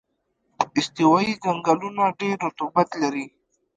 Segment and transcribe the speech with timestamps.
[0.77, 3.25] استوایي ځنګلونه ډېر رطوبت لري.